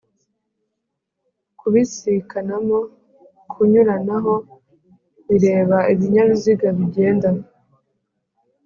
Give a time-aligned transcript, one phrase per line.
[1.59, 2.79] kubisikanamo
[3.51, 4.33] kunyuranaho
[5.27, 7.29] bireba Ibinyabiziga bigenda